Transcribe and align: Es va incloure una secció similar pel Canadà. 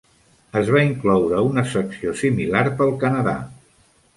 Es 0.61 0.69
va 0.75 0.81
incloure 0.85 1.43
una 1.49 1.65
secció 1.73 2.15
similar 2.23 2.65
pel 2.81 2.99
Canadà. 3.05 3.37